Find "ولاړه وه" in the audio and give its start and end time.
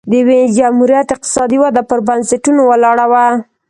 2.65-3.25